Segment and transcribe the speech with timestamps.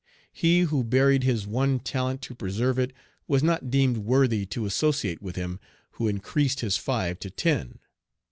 [0.33, 2.91] He who buried his one talent to preserve it
[3.27, 5.59] was not deemed worthy to associate with him
[5.91, 7.77] who increased his five to ten.